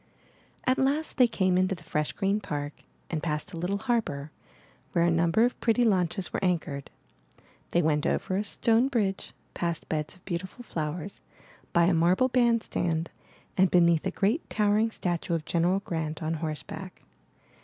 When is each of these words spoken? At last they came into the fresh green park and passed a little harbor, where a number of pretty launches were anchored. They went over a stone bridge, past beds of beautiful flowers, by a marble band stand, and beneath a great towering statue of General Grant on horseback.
At 0.65 0.79
last 0.79 1.17
they 1.17 1.27
came 1.27 1.59
into 1.59 1.75
the 1.75 1.83
fresh 1.83 2.11
green 2.13 2.39
park 2.39 2.73
and 3.11 3.21
passed 3.21 3.53
a 3.53 3.57
little 3.57 3.77
harbor, 3.77 4.31
where 4.93 5.03
a 5.03 5.11
number 5.11 5.45
of 5.45 5.59
pretty 5.61 5.83
launches 5.83 6.33
were 6.33 6.43
anchored. 6.43 6.89
They 7.69 7.83
went 7.83 8.07
over 8.07 8.35
a 8.37 8.43
stone 8.43 8.87
bridge, 8.87 9.33
past 9.53 9.87
beds 9.89 10.15
of 10.15 10.25
beautiful 10.25 10.63
flowers, 10.63 11.21
by 11.71 11.83
a 11.83 11.93
marble 11.93 12.29
band 12.29 12.63
stand, 12.63 13.11
and 13.55 13.69
beneath 13.69 14.03
a 14.03 14.09
great 14.09 14.49
towering 14.49 14.89
statue 14.89 15.35
of 15.35 15.45
General 15.45 15.81
Grant 15.81 16.23
on 16.23 16.33
horseback. 16.33 17.03